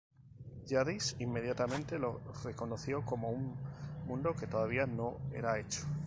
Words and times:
Jadis 0.67 1.15
inmediatamente 1.19 1.99
lo 1.99 2.21
reconoció 2.43 3.05
como 3.05 3.29
un 3.29 3.55
mundo 4.07 4.33
que 4.35 4.47
todavía 4.47 4.87
no 4.87 5.19
era 5.31 5.59
hecho. 5.59 5.83